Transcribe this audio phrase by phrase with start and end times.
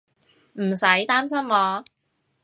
[0.53, 1.85] 唔使擔心我